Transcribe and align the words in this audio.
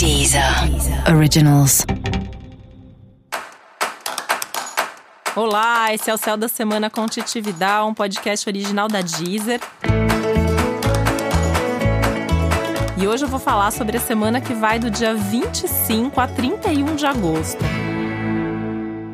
Deezer 0.00 0.42
Originals. 1.14 1.84
Olá, 5.36 5.92
esse 5.92 6.10
é 6.10 6.14
o 6.14 6.16
Céu 6.16 6.38
da 6.38 6.48
Semana 6.48 6.88
com 6.88 7.04
Titi 7.04 7.38
Vidal, 7.38 7.86
um 7.86 7.92
podcast 7.92 8.48
original 8.48 8.88
da 8.88 9.02
Deezer. 9.02 9.60
E 12.96 13.06
hoje 13.06 13.26
eu 13.26 13.28
vou 13.28 13.38
falar 13.38 13.70
sobre 13.72 13.98
a 13.98 14.00
semana 14.00 14.40
que 14.40 14.54
vai 14.54 14.78
do 14.78 14.90
dia 14.90 15.12
25 15.14 16.18
a 16.18 16.26
31 16.26 16.96
de 16.96 17.04
agosto. 17.04 17.62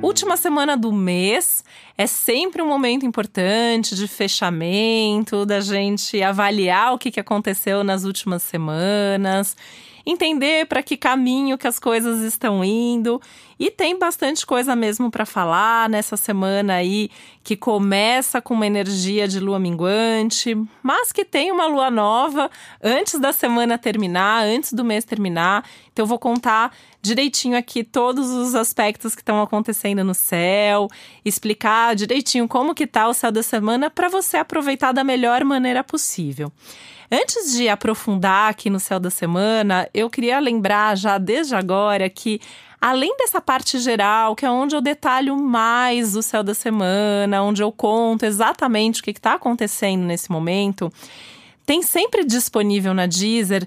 Última 0.00 0.36
semana 0.36 0.76
do 0.76 0.92
mês 0.92 1.64
é 1.98 2.06
sempre 2.06 2.62
um 2.62 2.68
momento 2.68 3.04
importante 3.04 3.96
de 3.96 4.06
fechamento, 4.06 5.44
da 5.44 5.58
gente 5.58 6.22
avaliar 6.22 6.94
o 6.94 6.98
que 6.98 7.18
aconteceu 7.18 7.82
nas 7.82 8.04
últimas 8.04 8.44
semanas 8.44 9.56
entender 10.06 10.66
para 10.66 10.84
que 10.84 10.96
caminho 10.96 11.58
que 11.58 11.66
as 11.66 11.80
coisas 11.80 12.20
estão 12.20 12.64
indo. 12.64 13.20
E 13.58 13.70
tem 13.70 13.98
bastante 13.98 14.46
coisa 14.46 14.76
mesmo 14.76 15.10
para 15.10 15.26
falar 15.26 15.88
nessa 15.88 16.16
semana 16.16 16.74
aí 16.74 17.10
que 17.42 17.56
começa 17.56 18.40
com 18.40 18.54
uma 18.54 18.66
energia 18.66 19.26
de 19.26 19.40
lua 19.40 19.58
minguante, 19.58 20.54
mas 20.82 21.10
que 21.10 21.24
tem 21.24 21.50
uma 21.50 21.66
lua 21.66 21.90
nova 21.90 22.50
antes 22.82 23.18
da 23.18 23.32
semana 23.32 23.78
terminar, 23.78 24.44
antes 24.44 24.72
do 24.72 24.84
mês 24.84 25.04
terminar. 25.04 25.64
Então 25.92 26.04
eu 26.04 26.06
vou 26.06 26.18
contar 26.18 26.72
direitinho 27.00 27.56
aqui 27.56 27.82
todos 27.82 28.30
os 28.30 28.54
aspectos 28.54 29.14
que 29.14 29.22
estão 29.22 29.40
acontecendo 29.40 30.04
no 30.04 30.14
céu, 30.14 30.88
explicar 31.24 31.96
direitinho 31.96 32.46
como 32.46 32.74
que 32.74 32.86
tá 32.86 33.08
o 33.08 33.14
céu 33.14 33.32
da 33.32 33.42
semana 33.42 33.88
para 33.88 34.08
você 34.08 34.36
aproveitar 34.36 34.92
da 34.92 35.02
melhor 35.02 35.42
maneira 35.44 35.82
possível. 35.82 36.52
Antes 37.10 37.52
de 37.52 37.68
aprofundar 37.68 38.50
aqui 38.50 38.68
no 38.68 38.80
céu 38.80 38.98
da 38.98 39.10
semana, 39.10 39.88
eu 39.94 40.10
queria 40.10 40.40
lembrar 40.40 40.96
já 40.96 41.18
desde 41.18 41.54
agora 41.54 42.10
que 42.10 42.40
além 42.80 43.16
dessa 43.16 43.40
parte 43.40 43.78
geral, 43.78 44.34
que 44.34 44.44
é 44.44 44.50
onde 44.50 44.74
eu 44.74 44.80
detalho 44.80 45.36
mais 45.36 46.16
o 46.16 46.22
céu 46.22 46.42
da 46.42 46.52
semana, 46.52 47.42
onde 47.42 47.62
eu 47.62 47.70
conto 47.70 48.24
exatamente 48.24 49.00
o 49.00 49.04
que 49.04 49.12
está 49.12 49.34
acontecendo 49.34 50.04
nesse 50.04 50.30
momento, 50.30 50.92
tem 51.64 51.80
sempre 51.80 52.24
disponível 52.24 52.92
na 52.92 53.06
Deezer 53.06 53.66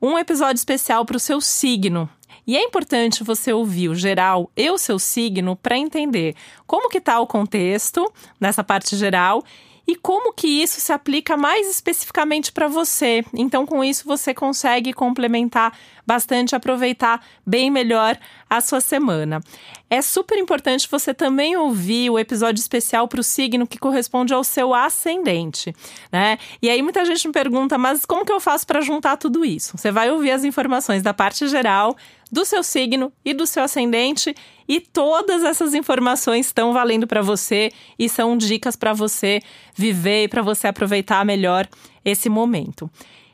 um 0.00 0.18
episódio 0.18 0.58
especial 0.58 1.04
para 1.04 1.16
o 1.16 1.20
seu 1.20 1.40
signo. 1.40 2.08
E 2.46 2.56
é 2.56 2.62
importante 2.62 3.22
você 3.22 3.52
ouvir 3.52 3.90
o 3.90 3.94
geral 3.94 4.50
e 4.56 4.70
o 4.70 4.78
seu 4.78 4.98
signo 4.98 5.54
para 5.54 5.76
entender 5.76 6.34
como 6.66 6.88
que 6.88 6.96
está 6.96 7.20
o 7.20 7.26
contexto 7.26 8.10
nessa 8.40 8.64
parte 8.64 8.96
geral 8.96 9.44
e 9.88 9.96
como 9.96 10.34
que 10.34 10.46
isso 10.46 10.82
se 10.82 10.92
aplica 10.92 11.34
mais 11.34 11.66
especificamente 11.66 12.52
para 12.52 12.68
você. 12.68 13.24
Então, 13.32 13.64
com 13.64 13.82
isso, 13.82 14.04
você 14.06 14.34
consegue 14.34 14.92
complementar 14.92 15.72
bastante, 16.06 16.54
aproveitar 16.54 17.24
bem 17.46 17.70
melhor 17.70 18.18
a 18.50 18.60
sua 18.60 18.82
semana. 18.82 19.40
É 19.88 20.02
super 20.02 20.38
importante 20.38 20.86
você 20.90 21.14
também 21.14 21.56
ouvir 21.56 22.10
o 22.10 22.18
episódio 22.18 22.60
especial 22.60 23.08
para 23.08 23.20
o 23.20 23.22
signo 23.22 23.66
que 23.66 23.78
corresponde 23.78 24.34
ao 24.34 24.44
seu 24.44 24.74
ascendente, 24.74 25.74
né? 26.12 26.38
E 26.60 26.68
aí 26.68 26.82
muita 26.82 27.04
gente 27.06 27.26
me 27.26 27.32
pergunta, 27.32 27.78
mas 27.78 28.04
como 28.04 28.26
que 28.26 28.32
eu 28.32 28.40
faço 28.40 28.66
para 28.66 28.82
juntar 28.82 29.16
tudo 29.16 29.42
isso? 29.42 29.76
Você 29.78 29.90
vai 29.90 30.10
ouvir 30.10 30.32
as 30.32 30.44
informações 30.44 31.02
da 31.02 31.14
parte 31.14 31.48
geral, 31.48 31.96
do 32.30 32.44
seu 32.44 32.62
signo 32.62 33.10
e 33.24 33.32
do 33.32 33.46
seu 33.46 33.62
ascendente 33.62 34.34
e 34.68 34.80
todas 34.80 35.42
essas 35.42 35.74
informações 35.74 36.46
estão 36.46 36.72
valendo 36.72 37.06
para 37.06 37.22
você 37.22 37.72
e 37.98 38.08
são 38.08 38.36
dicas 38.36 38.76
para 38.76 38.92
você 38.92 39.40
viver 39.74 40.24
e 40.24 40.28
para 40.28 40.42
você 40.42 40.66
aproveitar 40.66 41.24
melhor 41.24 41.66
esse 42.04 42.28
momento. 42.28 42.90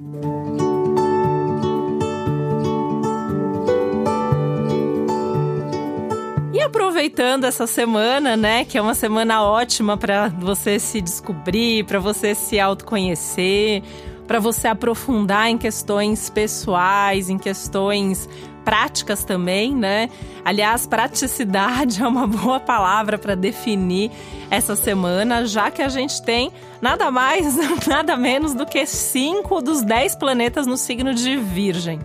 Aproveitando 6.66 7.44
essa 7.44 7.66
semana, 7.66 8.36
né, 8.36 8.64
que 8.64 8.76
é 8.76 8.82
uma 8.82 8.94
semana 8.94 9.42
ótima 9.42 9.96
para 9.96 10.28
você 10.28 10.78
se 10.78 11.00
descobrir, 11.00 11.84
para 11.84 11.98
você 11.98 12.34
se 12.34 12.58
autoconhecer, 12.58 13.82
para 14.26 14.40
você 14.40 14.68
aprofundar 14.68 15.48
em 15.48 15.56
questões 15.56 16.28
pessoais, 16.28 17.30
em 17.30 17.38
questões 17.38 18.28
práticas 18.64 19.24
também, 19.24 19.72
né? 19.72 20.10
Aliás, 20.44 20.88
praticidade 20.88 22.02
é 22.04 22.08
uma 22.08 22.26
boa 22.26 22.58
palavra 22.58 23.16
para 23.16 23.36
definir 23.36 24.10
essa 24.50 24.74
semana, 24.74 25.46
já 25.46 25.70
que 25.70 25.80
a 25.80 25.88
gente 25.88 26.20
tem 26.22 26.50
nada 26.82 27.10
mais, 27.10 27.56
nada 27.86 28.16
menos 28.16 28.54
do 28.54 28.66
que 28.66 28.84
cinco 28.84 29.62
dos 29.62 29.82
dez 29.82 30.16
planetas 30.16 30.66
no 30.66 30.76
signo 30.76 31.14
de 31.14 31.36
Virgem. 31.36 32.00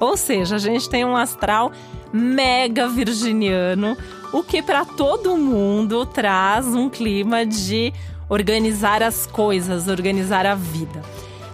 Ou 0.00 0.16
seja, 0.16 0.56
a 0.56 0.58
gente 0.58 0.90
tem 0.90 1.04
um 1.04 1.16
astral 1.16 1.70
mega 2.12 2.88
virginiano, 2.88 3.96
o 4.32 4.42
que 4.42 4.62
para 4.62 4.84
todo 4.84 5.36
mundo 5.36 6.04
traz 6.04 6.66
um 6.66 6.88
clima 6.88 7.46
de 7.46 7.92
organizar 8.28 9.02
as 9.02 9.26
coisas, 9.26 9.88
organizar 9.88 10.46
a 10.46 10.54
vida. 10.54 11.02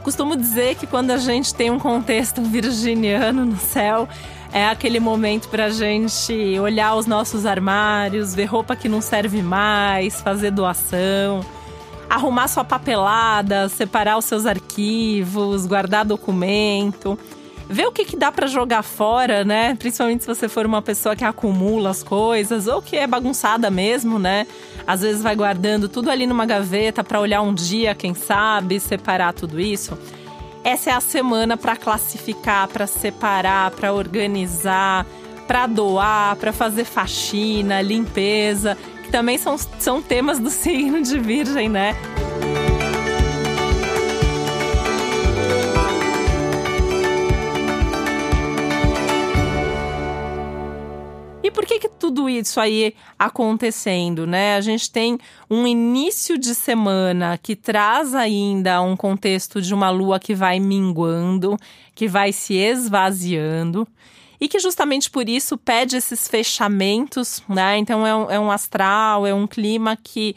Costumo 0.02 0.36
dizer 0.36 0.76
que 0.76 0.86
quando 0.86 1.10
a 1.10 1.18
gente 1.18 1.54
tem 1.54 1.70
um 1.70 1.78
contexto 1.78 2.40
virginiano 2.42 3.44
no 3.44 3.58
céu, 3.58 4.08
é 4.52 4.66
aquele 4.66 4.98
momento 4.98 5.48
para 5.48 5.66
a 5.66 5.70
gente 5.70 6.58
olhar 6.58 6.94
os 6.94 7.06
nossos 7.06 7.44
armários, 7.44 8.34
ver 8.34 8.46
roupa 8.46 8.74
que 8.74 8.88
não 8.88 9.00
serve 9.00 9.42
mais, 9.42 10.20
fazer 10.20 10.50
doação, 10.50 11.44
arrumar 12.08 12.48
sua 12.48 12.64
papelada, 12.64 13.68
separar 13.68 14.16
os 14.16 14.24
seus 14.24 14.46
arquivos, 14.46 15.66
guardar 15.66 16.04
documento 16.04 17.18
ver 17.68 17.86
o 17.86 17.92
que, 17.92 18.04
que 18.04 18.16
dá 18.16 18.32
para 18.32 18.46
jogar 18.46 18.82
fora, 18.82 19.44
né? 19.44 19.74
Principalmente 19.74 20.22
se 20.22 20.26
você 20.26 20.48
for 20.48 20.64
uma 20.64 20.80
pessoa 20.80 21.14
que 21.14 21.24
acumula 21.24 21.90
as 21.90 22.02
coisas 22.02 22.66
ou 22.66 22.80
que 22.80 22.96
é 22.96 23.06
bagunçada 23.06 23.70
mesmo, 23.70 24.18
né? 24.18 24.46
Às 24.86 25.02
vezes 25.02 25.22
vai 25.22 25.36
guardando 25.36 25.88
tudo 25.88 26.10
ali 26.10 26.26
numa 26.26 26.46
gaveta 26.46 27.04
para 27.04 27.20
olhar 27.20 27.42
um 27.42 27.52
dia, 27.52 27.94
quem 27.94 28.14
sabe, 28.14 28.80
separar 28.80 29.34
tudo 29.34 29.60
isso. 29.60 29.98
Essa 30.64 30.90
é 30.90 30.92
a 30.94 31.00
semana 31.00 31.56
para 31.56 31.76
classificar, 31.76 32.68
para 32.68 32.86
separar, 32.86 33.70
para 33.72 33.92
organizar, 33.92 35.06
para 35.46 35.66
doar, 35.66 36.36
para 36.36 36.52
fazer 36.52 36.84
faxina, 36.84 37.80
limpeza, 37.80 38.76
que 39.04 39.10
também 39.10 39.38
são, 39.38 39.56
são 39.58 40.00
temas 40.02 40.38
do 40.38 40.48
signo 40.50 41.02
de 41.02 41.18
Virgem, 41.18 41.68
né? 41.68 41.94
Isso 52.28 52.60
aí 52.60 52.94
acontecendo, 53.18 54.26
né? 54.26 54.56
A 54.56 54.60
gente 54.60 54.90
tem 54.90 55.18
um 55.50 55.66
início 55.66 56.38
de 56.38 56.54
semana 56.54 57.38
que 57.38 57.56
traz 57.56 58.14
ainda 58.14 58.80
um 58.82 58.96
contexto 58.96 59.62
de 59.62 59.72
uma 59.74 59.90
lua 59.90 60.18
que 60.18 60.34
vai 60.34 60.60
minguando, 60.60 61.56
que 61.94 62.08
vai 62.08 62.32
se 62.32 62.54
esvaziando 62.54 63.86
e 64.40 64.48
que 64.48 64.58
justamente 64.58 65.10
por 65.10 65.28
isso 65.28 65.56
pede 65.58 65.96
esses 65.96 66.28
fechamentos, 66.28 67.42
né? 67.48 67.78
Então 67.78 68.06
é 68.06 68.14
um, 68.14 68.30
é 68.30 68.40
um 68.40 68.50
astral, 68.50 69.26
é 69.26 69.34
um 69.34 69.46
clima 69.46 69.96
que 69.96 70.36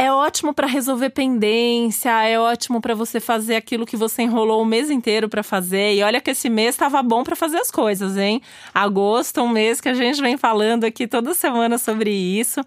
é 0.00 0.10
ótimo 0.10 0.54
para 0.54 0.66
resolver 0.66 1.10
pendência, 1.10 2.08
é 2.26 2.40
ótimo 2.40 2.80
para 2.80 2.94
você 2.94 3.20
fazer 3.20 3.54
aquilo 3.54 3.84
que 3.84 3.98
você 3.98 4.22
enrolou 4.22 4.62
o 4.62 4.64
mês 4.64 4.90
inteiro 4.90 5.28
para 5.28 5.42
fazer. 5.42 5.94
E 5.94 6.02
olha 6.02 6.22
que 6.22 6.30
esse 6.30 6.48
mês 6.48 6.70
estava 6.70 7.02
bom 7.02 7.22
para 7.22 7.36
fazer 7.36 7.58
as 7.58 7.70
coisas, 7.70 8.16
hein? 8.16 8.40
Agosto, 8.72 9.42
um 9.42 9.48
mês 9.50 9.78
que 9.78 9.90
a 9.90 9.94
gente 9.94 10.18
vem 10.22 10.38
falando 10.38 10.84
aqui 10.84 11.06
toda 11.06 11.34
semana 11.34 11.76
sobre 11.76 12.10
isso 12.10 12.64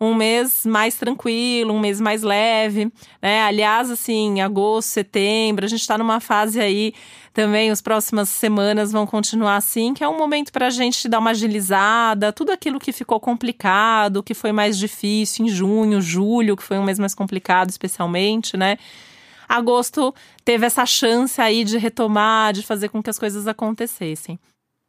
um 0.00 0.14
mês 0.14 0.64
mais 0.66 0.94
tranquilo, 0.94 1.72
um 1.72 1.80
mês 1.80 2.00
mais 2.00 2.22
leve, 2.22 2.90
né? 3.20 3.42
Aliás, 3.42 3.90
assim, 3.90 4.40
agosto, 4.40 4.88
setembro, 4.88 5.64
a 5.64 5.68
gente 5.68 5.80
está 5.80 5.96
numa 5.96 6.20
fase 6.20 6.60
aí 6.60 6.92
também, 7.32 7.70
as 7.70 7.82
próximas 7.82 8.30
semanas 8.30 8.92
vão 8.92 9.06
continuar 9.06 9.56
assim, 9.56 9.92
que 9.92 10.02
é 10.02 10.08
um 10.08 10.16
momento 10.16 10.50
para 10.50 10.68
a 10.68 10.70
gente 10.70 11.06
dar 11.06 11.18
uma 11.18 11.30
agilizada, 11.30 12.32
tudo 12.32 12.50
aquilo 12.50 12.80
que 12.80 12.92
ficou 12.92 13.20
complicado, 13.20 14.22
que 14.22 14.32
foi 14.32 14.52
mais 14.52 14.78
difícil 14.78 15.44
em 15.44 15.48
junho, 15.50 16.00
julho, 16.00 16.56
que 16.56 16.62
foi 16.62 16.78
um 16.78 16.84
mês 16.84 16.98
mais 16.98 17.14
complicado, 17.14 17.68
especialmente, 17.68 18.56
né? 18.56 18.78
Agosto 19.48 20.14
teve 20.44 20.66
essa 20.66 20.84
chance 20.86 21.40
aí 21.40 21.62
de 21.62 21.78
retomar, 21.78 22.52
de 22.52 22.62
fazer 22.62 22.88
com 22.88 23.02
que 23.02 23.10
as 23.10 23.18
coisas 23.18 23.46
acontecessem. 23.46 24.38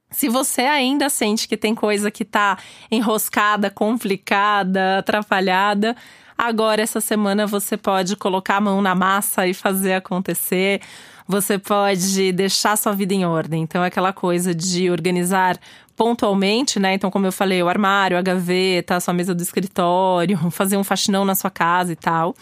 Se 0.09 0.29
você 0.29 0.61
ainda 0.61 1.09
sente 1.09 1.47
que 1.47 1.57
tem 1.57 1.75
coisa 1.75 2.09
que 2.09 2.23
tá 2.23 2.57
enroscada, 2.89 3.69
complicada, 3.69 4.99
atrapalhada, 4.99 5.95
agora 6.37 6.81
essa 6.81 7.01
semana 7.01 7.45
você 7.45 7.75
pode 7.75 8.15
colocar 8.15 8.57
a 8.57 8.61
mão 8.61 8.81
na 8.81 8.95
massa 8.95 9.45
e 9.45 9.53
fazer 9.53 9.93
acontecer. 9.93 10.81
Você 11.27 11.59
pode 11.59 12.31
deixar 12.31 12.77
sua 12.77 12.93
vida 12.93 13.13
em 13.13 13.25
ordem. 13.25 13.63
Então, 13.63 13.83
é 13.83 13.87
aquela 13.87 14.13
coisa 14.13 14.55
de 14.55 14.89
organizar 14.89 15.59
pontualmente, 15.93 16.79
né? 16.79 16.93
Então, 16.93 17.11
como 17.11 17.25
eu 17.25 17.31
falei, 17.33 17.61
o 17.61 17.67
armário, 17.67 18.17
a 18.17 18.21
gaveta, 18.21 18.95
a 18.95 18.99
sua 19.01 19.13
mesa 19.13 19.35
do 19.35 19.41
escritório, 19.41 20.37
fazer 20.51 20.77
um 20.77 20.85
faxinão 20.85 21.25
na 21.25 21.35
sua 21.35 21.51
casa 21.51 21.91
e 21.91 21.97
tal. 21.97 22.33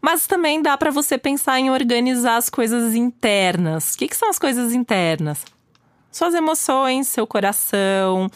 Mas 0.00 0.26
também 0.26 0.62
dá 0.62 0.78
para 0.78 0.90
você 0.90 1.18
pensar 1.18 1.60
em 1.60 1.70
organizar 1.70 2.36
as 2.36 2.48
coisas 2.48 2.94
internas. 2.94 3.92
O 3.92 3.98
que, 3.98 4.08
que 4.08 4.16
são 4.16 4.30
as 4.30 4.38
coisas 4.38 4.72
internas? 4.72 5.44
Suas 6.10 6.34
emoções, 6.34 7.06
seu 7.08 7.26
coração, 7.26 8.28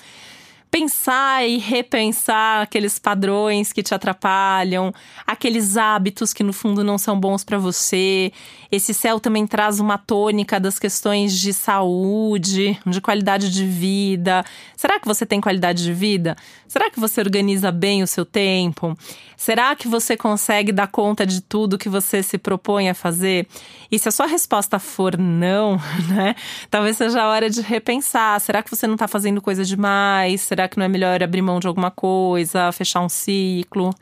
pensar 0.74 1.48
e 1.48 1.56
repensar 1.56 2.62
aqueles 2.62 2.98
padrões 2.98 3.72
que 3.72 3.80
te 3.80 3.94
atrapalham, 3.94 4.92
aqueles 5.24 5.76
hábitos 5.76 6.32
que 6.32 6.42
no 6.42 6.52
fundo 6.52 6.82
não 6.82 6.98
são 6.98 7.18
bons 7.18 7.44
para 7.44 7.56
você. 7.58 8.32
Esse 8.72 8.92
céu 8.92 9.20
também 9.20 9.46
traz 9.46 9.78
uma 9.78 9.96
tônica 9.96 10.58
das 10.58 10.76
questões 10.76 11.38
de 11.38 11.52
saúde, 11.52 12.76
de 12.84 13.00
qualidade 13.00 13.52
de 13.52 13.64
vida. 13.64 14.44
Será 14.76 14.98
que 14.98 15.06
você 15.06 15.24
tem 15.24 15.40
qualidade 15.40 15.84
de 15.84 15.92
vida? 15.92 16.34
Será 16.66 16.90
que 16.90 16.98
você 16.98 17.20
organiza 17.20 17.70
bem 17.70 18.02
o 18.02 18.06
seu 18.08 18.26
tempo? 18.26 18.98
Será 19.36 19.76
que 19.76 19.86
você 19.86 20.16
consegue 20.16 20.72
dar 20.72 20.88
conta 20.88 21.24
de 21.24 21.40
tudo 21.40 21.78
que 21.78 21.88
você 21.88 22.20
se 22.20 22.36
propõe 22.36 22.88
a 22.88 22.94
fazer? 22.94 23.46
E 23.92 23.98
se 23.98 24.08
a 24.08 24.12
sua 24.12 24.26
resposta 24.26 24.80
for 24.80 25.16
não, 25.16 25.80
né? 26.10 26.34
Talvez 26.68 26.96
seja 26.96 27.22
a 27.22 27.28
hora 27.28 27.48
de 27.48 27.60
repensar. 27.60 28.40
Será 28.40 28.60
que 28.60 28.70
você 28.70 28.88
não 28.88 28.94
está 28.94 29.06
fazendo 29.06 29.40
coisa 29.40 29.64
demais? 29.64 30.40
Será 30.40 30.63
que 30.68 30.78
não 30.78 30.84
é 30.84 30.88
melhor 30.88 31.22
abrir 31.22 31.42
mão 31.42 31.60
de 31.60 31.66
alguma 31.66 31.90
coisa, 31.90 32.72
fechar 32.72 33.00
um 33.00 33.08
ciclo, 33.08 33.94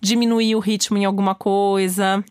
diminuir 0.00 0.56
o 0.56 0.60
ritmo 0.60 0.98
em 0.98 1.04
alguma 1.04 1.34
coisa? 1.34 2.24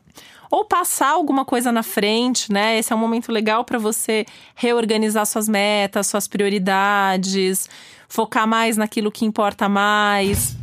ou 0.54 0.64
passar 0.64 1.10
alguma 1.10 1.44
coisa 1.44 1.72
na 1.72 1.82
frente, 1.82 2.54
né? 2.54 2.78
Esse 2.78 2.94
é 2.94 2.96
um 2.96 3.00
momento 3.00 3.32
legal 3.32 3.66
para 3.66 3.80
você 3.80 4.24
reorganizar 4.54 5.26
suas 5.26 5.50
metas, 5.50 6.06
suas 6.06 6.28
prioridades, 6.28 7.68
focar 8.08 8.48
mais 8.48 8.78
naquilo 8.78 9.12
que 9.12 9.26
importa 9.26 9.68
mais. 9.68 10.56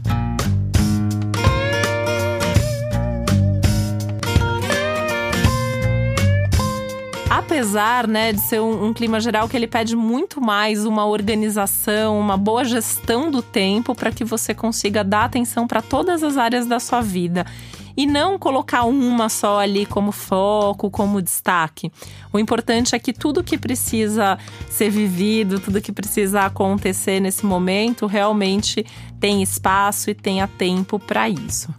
Apesar 7.30 8.08
né, 8.08 8.32
de 8.32 8.40
ser 8.40 8.60
um, 8.60 8.86
um, 8.86 8.92
clima 8.92 9.20
geral 9.20 9.48
que 9.48 9.56
ele 9.56 9.68
pede 9.68 9.94
muito 9.94 10.40
mais 10.40 10.84
uma 10.84 11.06
organização, 11.06 12.18
uma 12.18 12.36
boa 12.36 12.64
gestão 12.64 13.30
do 13.30 13.40
tempo 13.40 13.94
para 13.94 14.10
que 14.10 14.24
você 14.24 14.52
consiga 14.52 15.04
dar 15.04 15.26
atenção 15.26 15.68
para 15.68 15.80
todas 15.80 16.24
as 16.24 16.36
áreas 16.36 16.66
da 16.66 16.80
sua 16.80 17.00
vida 17.00 17.46
e 17.96 18.04
não 18.04 18.36
colocar 18.36 18.82
uma 18.82 19.28
só 19.28 19.60
ali 19.60 19.86
como 19.86 20.10
foco, 20.10 20.90
como 20.90 21.22
destaque. 21.22 21.92
O 22.32 22.38
importante 22.38 22.96
é 22.96 22.98
que 22.98 23.12
tudo 23.12 23.44
que 23.44 23.56
precisa 23.56 24.36
ser 24.68 24.90
vivido, 24.90 25.60
tudo 25.60 25.80
que 25.80 25.92
precisa 25.92 26.42
acontecer 26.42 27.20
nesse 27.20 27.46
momento, 27.46 28.06
realmente 28.06 28.84
tem 29.20 29.40
espaço 29.40 30.10
e 30.10 30.14
tenha 30.14 30.48
tempo 30.48 30.98
para 30.98 31.28
isso. 31.28 31.72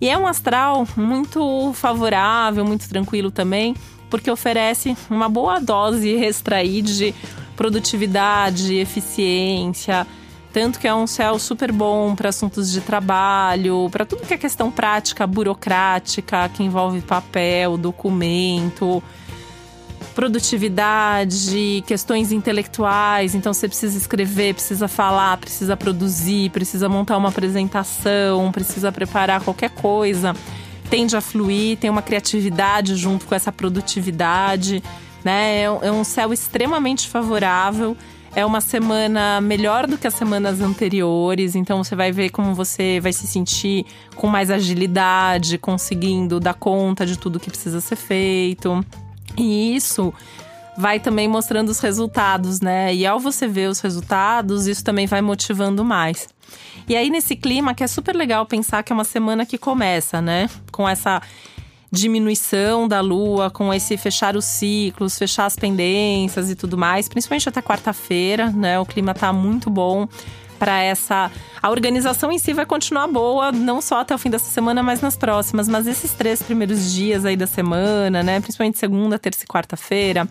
E 0.00 0.08
é 0.08 0.16
um 0.16 0.26
astral 0.26 0.86
muito 0.96 1.72
favorável, 1.74 2.64
muito 2.64 2.88
tranquilo 2.88 3.30
também, 3.30 3.74
porque 4.08 4.30
oferece 4.30 4.96
uma 5.10 5.28
boa 5.28 5.58
dose 5.60 6.08
extrair 6.08 6.82
de 6.82 7.14
produtividade, 7.56 8.74
eficiência, 8.76 10.06
tanto 10.52 10.78
que 10.78 10.88
é 10.88 10.94
um 10.94 11.06
céu 11.06 11.38
super 11.38 11.70
bom 11.70 12.14
para 12.14 12.30
assuntos 12.30 12.70
de 12.70 12.80
trabalho, 12.80 13.88
para 13.90 14.06
tudo 14.06 14.26
que 14.26 14.34
é 14.34 14.38
questão 14.38 14.70
prática, 14.70 15.26
burocrática, 15.26 16.48
que 16.48 16.62
envolve 16.62 17.00
papel, 17.00 17.76
documento, 17.76 19.02
produtividade, 20.14 21.84
questões 21.86 22.32
intelectuais. 22.32 23.34
Então 23.34 23.52
você 23.52 23.68
precisa 23.68 23.96
escrever, 23.96 24.54
precisa 24.54 24.88
falar, 24.88 25.36
precisa 25.36 25.76
produzir, 25.76 26.50
precisa 26.50 26.88
montar 26.88 27.16
uma 27.16 27.28
apresentação, 27.28 28.50
precisa 28.50 28.90
preparar 28.90 29.42
qualquer 29.42 29.70
coisa. 29.70 30.34
Tende 30.90 31.16
a 31.16 31.20
fluir, 31.20 31.76
tem 31.78 31.90
uma 31.90 32.02
criatividade 32.02 32.96
junto 32.96 33.26
com 33.26 33.34
essa 33.34 33.52
produtividade. 33.52 34.82
Né? 35.24 35.62
É 35.62 35.70
um 35.70 36.00
é 36.00 36.04
céu 36.04 36.32
extremamente 36.32 37.08
favorável 37.08 37.96
é 38.34 38.44
uma 38.44 38.60
semana 38.60 39.40
melhor 39.40 39.86
do 39.86 39.98
que 39.98 40.06
as 40.06 40.14
semanas 40.14 40.60
anteriores, 40.60 41.54
então 41.54 41.82
você 41.82 41.96
vai 41.96 42.12
ver 42.12 42.30
como 42.30 42.54
você 42.54 43.00
vai 43.00 43.12
se 43.12 43.26
sentir 43.26 43.86
com 44.14 44.26
mais 44.26 44.50
agilidade, 44.50 45.58
conseguindo 45.58 46.38
dar 46.38 46.54
conta 46.54 47.06
de 47.06 47.18
tudo 47.18 47.40
que 47.40 47.50
precisa 47.50 47.80
ser 47.80 47.96
feito. 47.96 48.84
E 49.36 49.74
isso 49.74 50.12
vai 50.78 51.00
também 51.00 51.26
mostrando 51.26 51.70
os 51.70 51.80
resultados, 51.80 52.60
né? 52.60 52.94
E 52.94 53.04
ao 53.04 53.18
você 53.18 53.48
ver 53.48 53.68
os 53.68 53.80
resultados, 53.80 54.68
isso 54.68 54.84
também 54.84 55.08
vai 55.08 55.20
motivando 55.20 55.84
mais. 55.84 56.28
E 56.88 56.94
aí, 56.94 57.10
nesse 57.10 57.34
clima, 57.34 57.74
que 57.74 57.82
é 57.82 57.88
super 57.88 58.14
legal 58.14 58.46
pensar 58.46 58.84
que 58.84 58.92
é 58.92 58.94
uma 58.94 59.02
semana 59.02 59.44
que 59.44 59.58
começa, 59.58 60.22
né? 60.22 60.48
Com 60.70 60.88
essa 60.88 61.20
diminuição 61.90 62.86
da 62.86 63.00
lua, 63.00 63.50
com 63.50 63.74
esse 63.74 63.96
fechar 63.96 64.36
os 64.36 64.44
ciclos, 64.44 65.18
fechar 65.18 65.46
as 65.46 65.56
pendências 65.56 66.48
e 66.48 66.54
tudo 66.54 66.78
mais, 66.78 67.08
principalmente 67.08 67.48
até 67.48 67.60
quarta-feira, 67.60 68.48
né? 68.50 68.78
O 68.78 68.86
clima 68.86 69.12
tá 69.12 69.32
muito 69.32 69.68
bom 69.68 70.06
para 70.58 70.80
essa. 70.80 71.30
A 71.62 71.70
organização 71.70 72.30
em 72.30 72.38
si 72.38 72.52
vai 72.52 72.66
continuar 72.66 73.06
boa, 73.08 73.52
não 73.52 73.80
só 73.80 74.00
até 74.00 74.14
o 74.14 74.18
fim 74.18 74.30
dessa 74.30 74.50
semana, 74.50 74.82
mas 74.82 75.00
nas 75.00 75.16
próximas. 75.16 75.68
Mas 75.68 75.86
esses 75.86 76.12
três 76.12 76.42
primeiros 76.42 76.92
dias 76.92 77.24
aí 77.24 77.36
da 77.36 77.46
semana, 77.46 78.22
né? 78.22 78.40
Principalmente 78.40 78.78
segunda, 78.78 79.18
terça 79.18 79.44
e 79.44 79.46
quarta-feira. 79.46 80.28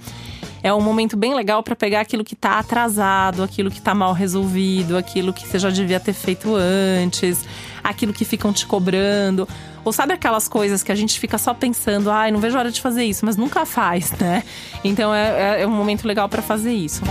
É 0.63 0.73
um 0.73 0.81
momento 0.81 1.15
bem 1.15 1.33
legal 1.33 1.63
para 1.63 1.75
pegar 1.75 2.01
aquilo 2.01 2.23
que 2.23 2.33
está 2.33 2.59
atrasado, 2.59 3.43
aquilo 3.43 3.69
que 3.69 3.77
está 3.79 3.93
mal 3.93 4.13
resolvido, 4.13 4.97
aquilo 4.97 5.31
que 5.31 5.47
você 5.47 5.59
já 5.59 5.69
devia 5.69 5.99
ter 5.99 6.13
feito 6.13 6.55
antes, 6.55 7.45
aquilo 7.83 8.11
que 8.11 8.25
ficam 8.25 8.51
te 8.51 8.65
cobrando. 8.65 9.47
Ou 9.85 9.93
sabe 9.93 10.13
aquelas 10.13 10.47
coisas 10.47 10.83
que 10.83 10.91
a 10.91 10.95
gente 10.95 11.17
fica 11.19 11.37
só 11.37 11.53
pensando, 11.53 12.11
ai, 12.11 12.31
não 12.31 12.39
vejo 12.39 12.57
a 12.57 12.59
hora 12.59 12.71
de 12.71 12.81
fazer 12.81 13.05
isso, 13.05 13.25
mas 13.25 13.37
nunca 13.37 13.65
faz, 13.65 14.11
né? 14.13 14.43
Então 14.83 15.13
é, 15.13 15.59
é, 15.59 15.61
é 15.61 15.67
um 15.67 15.71
momento 15.71 16.05
legal 16.05 16.27
para 16.27 16.41
fazer 16.41 16.73
isso. 16.73 17.01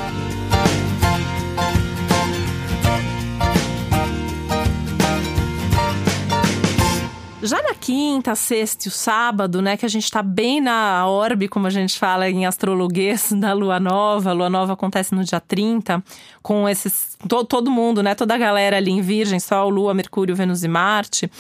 Já 7.46 7.62
na 7.62 7.74
quinta, 7.74 8.34
sexta 8.34 8.86
e 8.86 8.88
o 8.88 8.90
sábado, 8.90 9.62
né, 9.62 9.76
que 9.76 9.86
a 9.86 9.88
gente 9.88 10.10
tá 10.10 10.20
bem 10.20 10.60
na 10.60 11.06
orbe, 11.06 11.46
como 11.46 11.68
a 11.68 11.70
gente 11.70 11.96
fala 11.96 12.28
em 12.28 12.44
astrologuês, 12.44 13.30
da 13.38 13.52
lua 13.52 13.78
nova. 13.78 14.30
A 14.30 14.32
lua 14.32 14.50
nova 14.50 14.72
acontece 14.72 15.14
no 15.14 15.22
dia 15.22 15.40
30, 15.40 16.02
com 16.42 16.68
esses. 16.68 17.16
To, 17.28 17.44
todo 17.44 17.70
mundo, 17.70 18.02
né? 18.02 18.14
Toda 18.16 18.34
a 18.34 18.38
galera 18.38 18.76
ali 18.76 18.90
em 18.90 19.00
Virgem, 19.00 19.38
Sol, 19.38 19.70
Lua, 19.70 19.94
Mercúrio, 19.94 20.34
Vênus 20.34 20.64
e 20.64 20.68
Marte. 20.68 21.30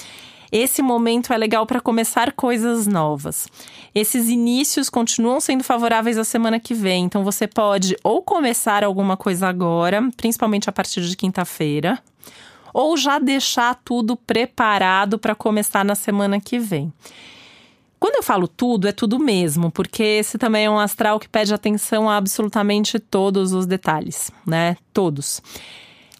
Esse 0.52 0.80
momento 0.80 1.32
é 1.32 1.36
legal 1.36 1.66
para 1.66 1.80
começar 1.80 2.32
coisas 2.32 2.86
novas. 2.86 3.48
Esses 3.94 4.28
inícios 4.28 4.88
continuam 4.88 5.40
sendo 5.40 5.64
favoráveis 5.64 6.16
a 6.18 6.24
semana 6.24 6.60
que 6.60 6.72
vem, 6.72 7.04
então 7.04 7.24
você 7.24 7.48
pode 7.48 7.96
ou 8.04 8.22
começar 8.22 8.84
alguma 8.84 9.16
coisa 9.16 9.48
agora, 9.48 10.08
principalmente 10.16 10.68
a 10.68 10.72
partir 10.72 11.02
de 11.02 11.16
quinta-feira, 11.16 11.98
ou 12.76 12.94
já 12.94 13.18
deixar 13.18 13.74
tudo 13.82 14.14
preparado 14.14 15.18
para 15.18 15.34
começar 15.34 15.82
na 15.82 15.94
semana 15.94 16.38
que 16.38 16.58
vem. 16.58 16.92
Quando 17.98 18.16
eu 18.16 18.22
falo 18.22 18.46
tudo, 18.46 18.86
é 18.86 18.92
tudo 18.92 19.18
mesmo, 19.18 19.70
porque 19.70 20.02
esse 20.02 20.36
também 20.36 20.66
é 20.66 20.70
um 20.70 20.78
astral 20.78 21.18
que 21.18 21.26
pede 21.26 21.54
atenção 21.54 22.06
a 22.06 22.18
absolutamente 22.18 22.98
todos 22.98 23.54
os 23.54 23.64
detalhes, 23.64 24.30
né? 24.46 24.76
Todos. 24.92 25.40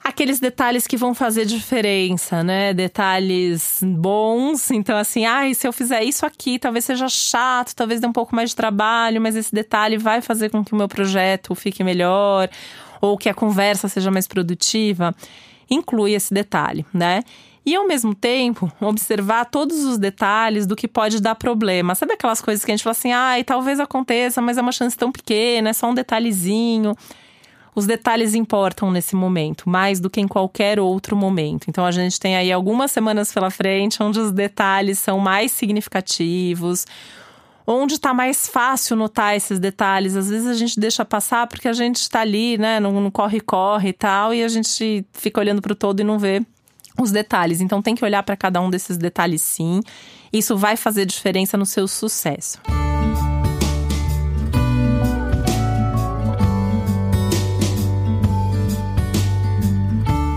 Aqueles 0.03 0.41
detalhes 0.41 0.87
que 0.87 0.97
vão 0.97 1.15
fazer 1.15 1.45
diferença, 1.45 2.43
né? 2.43 2.73
Detalhes 2.73 3.81
bons. 3.83 4.71
Então, 4.71 4.97
assim, 4.97 5.27
ah, 5.27 5.43
se 5.53 5.69
eu 5.69 5.75
fizer 5.75 6.05
isso 6.05 6.25
aqui, 6.25 6.59
talvez 6.59 6.87
seja 6.87 7.07
chato, 7.07 7.77
talvez 7.77 8.01
dê 8.01 8.07
um 8.07 8.15
pouco 8.15 8.35
mais 8.35 8.49
de 8.49 8.57
trabalho, 8.57 9.21
mas 9.21 9.37
esse 9.37 9.55
detalhe 9.55 9.99
vai 9.99 10.23
fazer 10.23 10.49
com 10.49 10.65
que 10.65 10.73
o 10.73 10.77
meu 10.77 10.89
projeto 10.89 11.55
fique 11.55 11.85
melhor, 11.85 12.49
ou 12.99 13.19
que 13.19 13.29
a 13.29 13.35
conversa 13.35 13.89
seja 13.89 14.11
mais 14.11 14.27
produtiva 14.27 15.15
inclui 15.71 16.13
esse 16.13 16.33
detalhe, 16.33 16.85
né? 16.93 17.23
E 17.65 17.75
ao 17.75 17.87
mesmo 17.87 18.15
tempo, 18.15 18.71
observar 18.81 19.47
todos 19.47 19.85
os 19.85 19.99
detalhes 19.99 20.67
do 20.67 20.77
que 20.77 20.87
pode 20.87 21.21
dar 21.21 21.35
problema. 21.35 21.97
Sabe 21.97 22.13
aquelas 22.13 22.41
coisas 22.41 22.65
que 22.65 22.71
a 22.71 22.75
gente 22.77 22.85
fala 22.85 22.93
assim, 22.93 23.11
ai, 23.11 23.43
talvez 23.43 23.81
aconteça, 23.81 24.41
mas 24.41 24.57
é 24.57 24.63
uma 24.63 24.71
chance 24.71 24.97
tão 24.97 25.11
pequena, 25.11 25.71
é 25.71 25.73
só 25.73 25.91
um 25.91 25.95
detalhezinho. 25.95 26.95
Os 27.75 27.85
detalhes 27.85 28.35
importam 28.35 28.91
nesse 28.91 29.17
momento, 29.17 29.69
mais 29.69 29.99
do 29.99 30.09
que 30.09 30.21
em 30.21 30.29
qualquer 30.29 30.79
outro 30.79 31.17
momento. 31.17 31.67
Então 31.69 31.85
a 31.85 31.91
gente 31.91 32.19
tem 32.21 32.37
aí 32.37 32.53
algumas 32.53 32.93
semanas 32.93 33.33
pela 33.33 33.51
frente 33.51 34.01
onde 34.03 34.21
os 34.21 34.31
detalhes 34.31 35.01
são 35.01 35.19
mais 35.19 35.51
significativos, 35.51 36.87
onde 37.67 37.95
está 37.95 38.15
mais 38.15 38.47
fácil 38.47 38.97
notar 38.97 39.37
esses 39.37 39.59
detalhes. 39.59 40.17
Às 40.17 40.31
vezes 40.31 40.47
a 40.47 40.55
gente 40.55 40.79
deixa 40.79 41.05
passar 41.05 41.47
porque 41.47 41.67
a 41.67 41.73
gente 41.73 41.97
está 41.97 42.21
ali, 42.21 42.57
né, 42.57 42.79
no 42.79 43.11
corre-corre 43.11 43.89
e 43.89 43.93
tal, 43.93 44.33
e 44.33 44.45
a 44.45 44.49
gente 44.49 45.05
fica 45.13 45.41
olhando 45.41 45.61
para 45.61 45.73
o 45.73 45.77
todo 45.77 46.01
e 46.01 46.05
não 46.05 46.19
vê 46.19 46.43
os 46.99 47.11
detalhes. 47.11 47.61
Então 47.61 47.83
tem 47.83 47.95
que 47.95 48.05
olhar 48.05 48.23
para 48.23 48.37
cada 48.37 48.61
um 48.61 48.71
desses 48.71 48.97
detalhes 48.97 49.43
sim. 49.43 49.81
Isso 50.33 50.57
vai 50.57 50.77
fazer 50.77 51.05
diferença 51.07 51.57
no 51.57 51.67
seu 51.67 51.89
sucesso. 51.89 52.59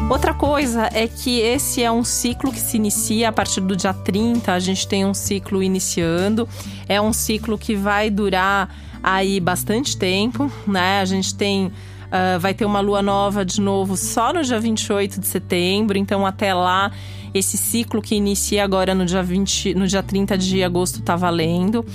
Outra 0.10 0.34
coisa 0.34 0.90
é 0.92 1.08
que 1.08 1.40
esse 1.40 1.84
é 1.84 1.92
um 1.92 2.04
ciclo 2.04 2.52
que 2.52 2.60
se 2.60 2.78
inicia 2.78 3.30
a 3.30 3.32
partir 3.32 3.62
do 3.62 3.76
dia 3.76 3.94
30, 3.94 4.52
a 4.52 4.60
gente 4.60 4.88
tem 4.88 5.06
um 5.06 5.14
ciclo 5.14 5.62
iniciando. 5.62 6.50
É 6.88 7.00
um 7.00 7.14
ciclo 7.14 7.60
que 7.60 7.76
vai 7.76 8.10
durar 8.10 8.76
aí 9.04 9.40
bastante 9.40 9.96
tempo, 9.96 10.52
né? 10.66 11.00
A 11.00 11.06
gente 11.06 11.36
tem 11.36 11.68
uh, 11.68 12.40
vai 12.40 12.56
ter 12.56 12.66
uma 12.66 12.80
lua 12.80 13.04
nova 13.04 13.46
de 13.46 13.62
novo 13.62 13.96
só 13.96 14.34
no 14.34 14.44
dia 14.44 14.60
28 14.60 15.20
de 15.20 15.28
setembro, 15.28 15.96
então 15.96 16.26
até 16.26 16.56
lá 16.56 16.92
esse 17.32 17.56
ciclo 17.56 18.02
que 18.02 18.16
inicia 18.16 18.64
agora 18.64 18.96
no 18.96 19.06
dia 19.06 19.22
20, 19.22 19.76
no 19.76 19.86
dia 19.86 20.02
30 20.02 20.36
de 20.40 20.64
agosto 20.64 21.04
tá 21.04 21.16
valendo. 21.16 21.86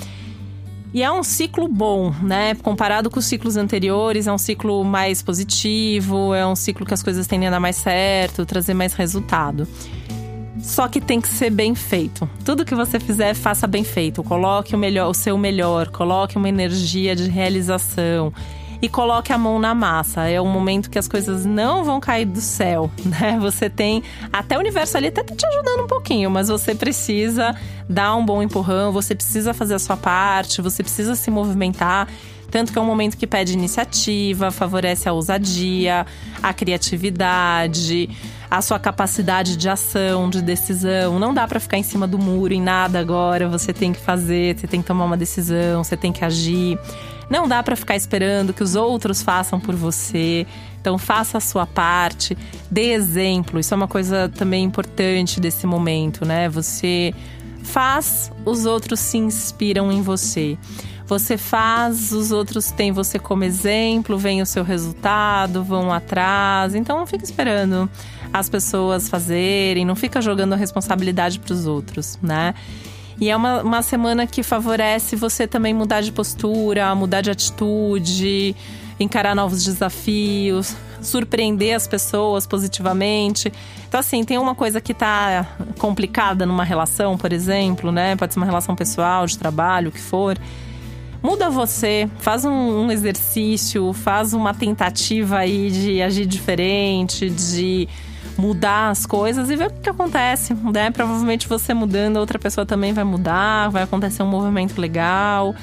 E 0.94 1.02
é 1.02 1.10
um 1.10 1.24
ciclo 1.24 1.66
bom, 1.66 2.14
né? 2.22 2.54
Comparado 2.54 3.10
com 3.10 3.18
os 3.18 3.24
ciclos 3.24 3.56
anteriores, 3.56 4.28
é 4.28 4.32
um 4.32 4.38
ciclo 4.38 4.84
mais 4.84 5.20
positivo, 5.22 6.32
é 6.32 6.46
um 6.46 6.54
ciclo 6.54 6.86
que 6.86 6.94
as 6.94 7.02
coisas 7.02 7.26
tendem 7.26 7.48
a 7.48 7.50
dar 7.50 7.58
mais 7.58 7.74
certo, 7.74 8.46
trazer 8.46 8.74
mais 8.74 8.94
resultado. 8.94 9.66
Só 10.62 10.86
que 10.86 11.00
tem 11.00 11.20
que 11.20 11.26
ser 11.26 11.50
bem 11.50 11.74
feito. 11.74 12.30
Tudo 12.44 12.64
que 12.64 12.76
você 12.76 13.00
fizer, 13.00 13.34
faça 13.34 13.66
bem 13.66 13.82
feito. 13.82 14.22
Coloque 14.22 14.76
o 14.76 14.78
melhor, 14.78 15.10
o 15.10 15.14
seu 15.14 15.36
melhor, 15.36 15.88
coloque 15.88 16.36
uma 16.36 16.48
energia 16.48 17.16
de 17.16 17.28
realização 17.28 18.32
e 18.84 18.88
coloque 18.88 19.32
a 19.32 19.38
mão 19.38 19.58
na 19.58 19.74
massa. 19.74 20.28
É 20.28 20.38
um 20.38 20.46
momento 20.46 20.90
que 20.90 20.98
as 20.98 21.08
coisas 21.08 21.46
não 21.46 21.82
vão 21.84 21.98
cair 21.98 22.26
do 22.26 22.40
céu, 22.42 22.90
né? 23.02 23.38
Você 23.40 23.70
tem 23.70 24.02
até 24.30 24.58
o 24.58 24.60
universo 24.60 24.98
ali 24.98 25.06
até 25.06 25.22
tá 25.22 25.34
te 25.34 25.46
ajudando 25.46 25.84
um 25.84 25.86
pouquinho, 25.86 26.30
mas 26.30 26.48
você 26.48 26.74
precisa 26.74 27.56
dar 27.88 28.14
um 28.14 28.22
bom 28.26 28.42
empurrão, 28.42 28.92
você 28.92 29.14
precisa 29.14 29.54
fazer 29.54 29.74
a 29.74 29.78
sua 29.78 29.96
parte, 29.96 30.60
você 30.60 30.82
precisa 30.82 31.14
se 31.14 31.30
movimentar. 31.30 32.08
Tanto 32.50 32.72
que 32.72 32.78
é 32.78 32.80
um 32.80 32.84
momento 32.84 33.16
que 33.16 33.26
pede 33.26 33.54
iniciativa, 33.54 34.50
favorece 34.50 35.08
a 35.08 35.14
ousadia, 35.14 36.06
a 36.42 36.52
criatividade, 36.52 38.10
a 38.50 38.60
sua 38.60 38.78
capacidade 38.78 39.56
de 39.56 39.68
ação, 39.68 40.28
de 40.28 40.42
decisão. 40.42 41.18
Não 41.18 41.32
dá 41.32 41.48
para 41.48 41.58
ficar 41.58 41.78
em 41.78 41.82
cima 41.82 42.06
do 42.06 42.18
muro 42.18 42.52
em 42.52 42.60
nada 42.60 43.00
agora. 43.00 43.48
Você 43.48 43.72
tem 43.72 43.94
que 43.94 43.98
fazer, 43.98 44.56
você 44.56 44.66
tem 44.66 44.82
que 44.82 44.86
tomar 44.86 45.06
uma 45.06 45.16
decisão, 45.16 45.82
você 45.82 45.96
tem 45.96 46.12
que 46.12 46.22
agir. 46.22 46.78
Não 47.34 47.48
dá 47.48 47.64
para 47.64 47.74
ficar 47.74 47.96
esperando 47.96 48.52
que 48.52 48.62
os 48.62 48.76
outros 48.76 49.20
façam 49.20 49.58
por 49.58 49.74
você. 49.74 50.46
Então 50.80 50.96
faça 50.96 51.38
a 51.38 51.40
sua 51.40 51.66
parte, 51.66 52.38
dê 52.70 52.92
exemplo. 52.92 53.58
Isso 53.58 53.74
é 53.74 53.76
uma 53.76 53.88
coisa 53.88 54.28
também 54.28 54.62
importante 54.62 55.40
desse 55.40 55.66
momento, 55.66 56.24
né? 56.24 56.48
Você 56.48 57.12
faz, 57.64 58.30
os 58.44 58.66
outros 58.66 59.00
se 59.00 59.18
inspiram 59.18 59.90
em 59.90 60.00
você. 60.00 60.56
Você 61.08 61.36
faz, 61.36 62.12
os 62.12 62.30
outros 62.30 62.70
têm 62.70 62.92
você 62.92 63.18
como 63.18 63.42
exemplo, 63.42 64.16
vem 64.16 64.40
o 64.40 64.46
seu 64.46 64.62
resultado, 64.62 65.64
vão 65.64 65.92
atrás. 65.92 66.76
Então 66.76 66.98
não 66.98 67.06
fica 67.06 67.24
esperando 67.24 67.90
as 68.32 68.48
pessoas 68.48 69.08
fazerem, 69.08 69.84
não 69.84 69.96
fica 69.96 70.22
jogando 70.22 70.52
a 70.52 70.56
responsabilidade 70.56 71.40
para 71.40 71.52
os 71.52 71.66
outros, 71.66 72.16
né? 72.22 72.54
E 73.20 73.30
é 73.30 73.36
uma, 73.36 73.62
uma 73.62 73.82
semana 73.82 74.26
que 74.26 74.42
favorece 74.42 75.16
você 75.16 75.46
também 75.46 75.72
mudar 75.72 76.00
de 76.00 76.10
postura, 76.10 76.94
mudar 76.94 77.20
de 77.20 77.30
atitude, 77.30 78.56
encarar 78.98 79.34
novos 79.34 79.64
desafios, 79.64 80.76
surpreender 81.00 81.76
as 81.76 81.86
pessoas 81.86 82.46
positivamente. 82.46 83.52
Então, 83.86 84.00
assim, 84.00 84.24
tem 84.24 84.38
uma 84.38 84.54
coisa 84.54 84.80
que 84.80 84.92
tá 84.92 85.46
complicada 85.78 86.44
numa 86.44 86.64
relação, 86.64 87.16
por 87.16 87.32
exemplo, 87.32 87.92
né? 87.92 88.16
Pode 88.16 88.34
ser 88.34 88.40
uma 88.40 88.46
relação 88.46 88.74
pessoal, 88.74 89.26
de 89.26 89.38
trabalho, 89.38 89.90
o 89.90 89.92
que 89.92 90.00
for. 90.00 90.36
Muda 91.22 91.48
você, 91.48 92.08
faz 92.18 92.44
um, 92.44 92.50
um 92.50 92.90
exercício, 92.90 93.92
faz 93.94 94.34
uma 94.34 94.52
tentativa 94.52 95.38
aí 95.38 95.70
de 95.70 96.02
agir 96.02 96.26
diferente, 96.26 97.30
de 97.30 97.88
mudar 98.36 98.90
as 98.90 99.06
coisas 99.06 99.50
e 99.50 99.56
ver 99.56 99.68
o 99.68 99.70
que, 99.70 99.88
acontece, 99.88 100.54
né? 100.54 100.90
Provavelmente 100.90 101.48
você 101.48 101.72
mudando, 101.72 102.16
outra 102.16 102.38
pessoa 102.38 102.66
também 102.66 102.92
vai 102.92 103.04
mudar, 103.04 103.68
vai 103.70 103.82
acontecer 103.82 104.22
um 104.22 104.28
movimento 104.28 104.80
legal. 104.80 105.54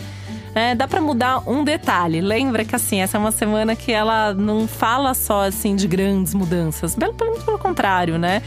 É, 0.54 0.76
dá 0.76 0.88
para 0.88 1.02
mudar 1.02 1.50
um 1.50 1.64
detalhe. 1.64 2.20
Lembra 2.20 2.66
que 2.66 2.76
assim, 2.76 3.02
essa 3.02 3.18
é 3.18 3.20
uma 3.20 3.32
semana 3.32 3.76
que 3.76 3.92
ela 3.92 4.34
não 4.34 4.68
fala 4.68 5.14
só 5.14 5.46
assim 5.46 5.76
de 5.76 5.88
grandes 5.88 6.34
mudanças, 6.34 6.96
pelo, 6.96 7.14
pelo 7.14 7.58
contrário, 7.58 8.18
né? 8.18 8.42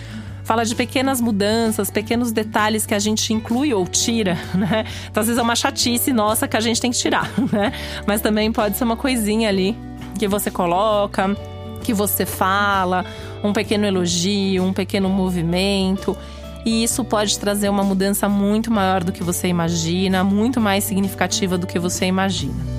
Fala 0.44 0.62
de 0.66 0.74
pequenas 0.74 1.22
mudanças, 1.22 1.90
pequenos 1.90 2.30
detalhes 2.30 2.84
que 2.84 2.94
a 2.94 2.98
gente 2.98 3.32
inclui 3.32 3.72
ou 3.72 3.86
tira, 3.86 4.36
né? 4.54 4.84
Então, 5.10 5.22
às 5.22 5.26
vezes 5.26 5.38
é 5.38 5.42
uma 5.42 5.56
chatice 5.56 6.12
nossa 6.12 6.46
que 6.46 6.56
a 6.56 6.60
gente 6.60 6.80
tem 6.80 6.90
que 6.90 6.98
tirar, 6.98 7.30
né? 7.50 7.72
Mas 8.06 8.20
também 8.20 8.52
pode 8.52 8.76
ser 8.76 8.84
uma 8.84 8.96
coisinha 8.96 9.48
ali 9.48 9.76
que 10.18 10.28
você 10.28 10.50
coloca, 10.50 11.34
que 11.82 11.94
você 11.94 12.26
fala, 12.26 13.04
um 13.44 13.52
pequeno 13.52 13.86
elogio, 13.86 14.64
um 14.64 14.72
pequeno 14.72 15.08
movimento. 15.08 16.16
E 16.64 16.82
isso 16.82 17.04
pode 17.04 17.38
trazer 17.38 17.68
uma 17.68 17.84
mudança 17.84 18.26
muito 18.26 18.70
maior 18.70 19.04
do 19.04 19.12
que 19.12 19.22
você 19.22 19.48
imagina, 19.48 20.24
muito 20.24 20.60
mais 20.60 20.84
significativa 20.84 21.58
do 21.58 21.66
que 21.66 21.78
você 21.78 22.06
imagina. 22.06 22.73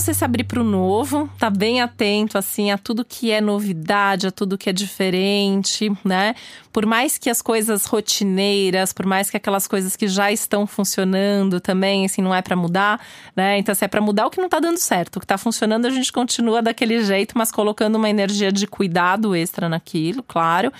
Você 0.00 0.12
se 0.12 0.22
abrir 0.22 0.44
para 0.44 0.60
o 0.60 0.64
novo, 0.64 1.26
tá 1.38 1.48
bem 1.48 1.80
atento 1.80 2.36
assim 2.36 2.70
a 2.70 2.76
tudo 2.76 3.02
que 3.02 3.30
é 3.30 3.40
novidade, 3.40 4.26
a 4.26 4.30
tudo 4.30 4.58
que 4.58 4.68
é 4.68 4.72
diferente, 4.72 5.90
né? 6.04 6.34
Por 6.70 6.84
mais 6.84 7.16
que 7.16 7.30
as 7.30 7.40
coisas 7.40 7.86
rotineiras, 7.86 8.92
por 8.92 9.06
mais 9.06 9.30
que 9.30 9.38
aquelas 9.38 9.66
coisas 9.66 9.96
que 9.96 10.06
já 10.06 10.30
estão 10.30 10.66
funcionando 10.66 11.60
também, 11.60 12.04
assim, 12.04 12.20
não 12.20 12.34
é 12.34 12.42
para 12.42 12.54
mudar, 12.54 13.00
né? 13.34 13.56
Então, 13.56 13.74
se 13.74 13.86
é 13.86 13.88
para 13.88 14.02
mudar 14.02 14.26
o 14.26 14.30
que 14.30 14.38
não 14.38 14.50
tá 14.50 14.60
dando 14.60 14.76
certo, 14.76 15.16
o 15.16 15.20
que 15.20 15.26
tá 15.26 15.38
funcionando, 15.38 15.86
a 15.86 15.90
gente 15.90 16.12
continua 16.12 16.60
daquele 16.60 17.02
jeito, 17.02 17.32
mas 17.38 17.50
colocando 17.50 17.96
uma 17.96 18.10
energia 18.10 18.52
de 18.52 18.66
cuidado 18.66 19.34
extra 19.34 19.66
naquilo, 19.66 20.22
claro, 20.22 20.70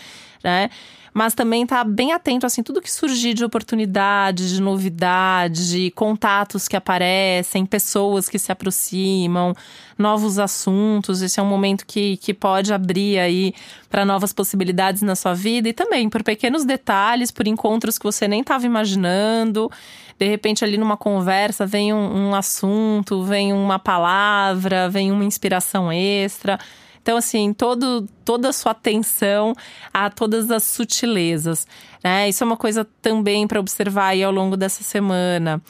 né? 0.47 0.71
mas 1.17 1.33
também 1.33 1.65
tá 1.65 1.83
bem 1.83 2.13
atento 2.13 2.45
assim 2.45 2.63
tudo 2.63 2.83
que 2.83 2.93
surgir 2.93 3.33
de 3.33 3.43
oportunidade, 3.43 4.51
de 4.51 4.61
novidade, 4.61 5.71
de 5.71 5.91
contatos 5.93 6.69
que 6.69 6.77
aparecem, 6.77 7.65
pessoas 7.65 8.29
que 8.29 8.39
se 8.39 8.53
aproximam, 8.53 9.55
novos 9.97 10.39
assuntos. 10.39 11.23
Esse 11.23 11.41
é 11.41 11.43
um 11.43 11.47
momento 11.47 11.87
que, 11.87 12.19
que 12.19 12.35
pode 12.35 12.71
abrir 12.71 13.19
aí 13.19 13.55
para 13.89 14.05
novas 14.05 14.35
possibilidades 14.35 15.01
na 15.01 15.17
sua 15.17 15.33
vida 15.33 15.71
e 15.71 15.73
também 15.73 16.11
por 16.11 16.23
pequenos 16.23 16.67
detalhes, 16.67 17.31
por 17.31 17.47
encontros 17.49 17.97
que 17.97 18.05
você 18.05 18.29
nem 18.29 18.43
estava 18.43 18.67
imaginando. 18.67 19.71
De 20.19 20.29
repente, 20.29 20.67
ali 20.67 20.77
numa 20.77 20.99
conversa, 20.99 21.65
vem 21.65 21.95
um, 21.95 22.29
um 22.29 22.35
assunto, 22.35 23.23
vem 23.23 23.55
uma 23.55 23.79
palavra, 23.79 24.91
vem 24.91 25.11
uma 25.11 25.25
inspiração 25.25 25.91
extra. 25.91 26.59
Então, 27.07 27.17
assim, 27.17 27.53
todo, 27.53 28.05
toda 28.25 28.49
a 28.49 28.53
sua 28.53 28.73
atenção 28.73 29.55
a 29.95 30.11
todas 30.11 30.51
as 30.51 30.65
sutilezas. 30.65 31.65
Né? 32.03 32.29
Isso 32.29 32.43
é 32.43 32.45
uma 32.45 32.57
coisa 32.57 32.85
também 33.01 33.47
para 33.47 33.61
observar 33.61 34.07
aí 34.07 34.25
ao 34.25 34.33
longo 34.33 34.57
dessa 34.57 34.83
semana 34.83 35.63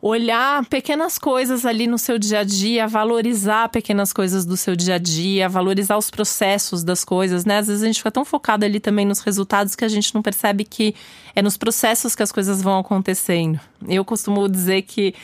olhar 0.00 0.64
pequenas 0.66 1.18
coisas 1.18 1.64
ali 1.64 1.86
no 1.86 1.96
seu 1.96 2.18
dia 2.18 2.40
a 2.40 2.44
dia, 2.44 2.86
valorizar 2.86 3.70
pequenas 3.70 4.12
coisas 4.12 4.44
do 4.44 4.54
seu 4.54 4.76
dia 4.76 4.96
a 4.96 4.98
dia, 4.98 5.48
valorizar 5.48 5.96
os 5.96 6.10
processos 6.10 6.84
das 6.84 7.04
coisas, 7.04 7.46
né? 7.46 7.56
Às 7.56 7.68
vezes 7.68 7.82
a 7.82 7.86
gente 7.86 7.96
fica 7.98 8.10
tão 8.10 8.22
focado 8.22 8.66
ali 8.66 8.80
também 8.80 9.06
nos 9.06 9.20
resultados 9.20 9.74
que 9.74 9.82
a 9.82 9.88
gente 9.88 10.14
não 10.14 10.20
percebe 10.20 10.62
que 10.62 10.94
é 11.34 11.40
nos 11.40 11.56
processos 11.56 12.14
que 12.14 12.22
as 12.22 12.30
coisas 12.30 12.60
vão 12.60 12.78
acontecendo. 12.78 13.58
Eu 13.88 14.04
costumo 14.04 14.46
dizer 14.46 14.82
que 14.82 15.14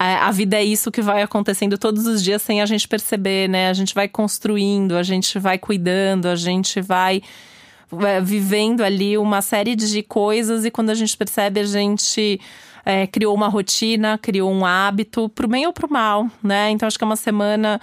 é, 0.00 0.14
a 0.14 0.30
vida 0.30 0.56
é 0.56 0.64
isso 0.64 0.92
que 0.92 1.02
vai 1.02 1.22
acontecendo 1.22 1.76
todos 1.76 2.06
os 2.06 2.22
dias 2.22 2.40
sem 2.40 2.62
a 2.62 2.66
gente 2.66 2.86
perceber, 2.86 3.48
né? 3.48 3.68
A 3.68 3.72
gente 3.72 3.92
vai 3.92 4.06
construindo, 4.06 4.96
a 4.96 5.02
gente 5.02 5.40
vai 5.40 5.58
cuidando, 5.58 6.26
a 6.26 6.36
gente 6.36 6.80
vai 6.80 7.20
é, 8.06 8.20
vivendo 8.20 8.82
ali 8.84 9.18
uma 9.18 9.42
série 9.42 9.74
de 9.74 10.00
coisas 10.04 10.64
e 10.64 10.70
quando 10.70 10.90
a 10.90 10.94
gente 10.94 11.16
percebe, 11.16 11.58
a 11.58 11.64
gente 11.64 12.40
é, 12.86 13.08
criou 13.08 13.34
uma 13.34 13.48
rotina, 13.48 14.16
criou 14.22 14.52
um 14.52 14.64
hábito, 14.64 15.28
pro 15.30 15.48
bem 15.48 15.66
ou 15.66 15.72
pro 15.72 15.90
mal, 15.90 16.30
né? 16.40 16.70
Então 16.70 16.86
acho 16.86 16.96
que 16.96 17.02
é 17.02 17.06
uma 17.06 17.16
semana 17.16 17.80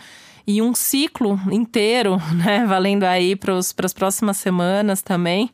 e 0.48 0.62
um 0.62 0.74
ciclo 0.74 1.38
inteiro, 1.52 2.16
né? 2.34 2.66
Valendo 2.66 3.04
aí 3.04 3.36
para 3.36 3.58
as 3.58 3.94
próximas 3.94 4.38
semanas 4.38 5.02
também 5.02 5.52